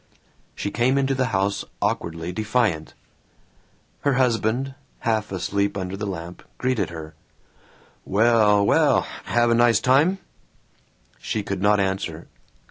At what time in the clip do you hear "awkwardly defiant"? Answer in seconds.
1.79-2.95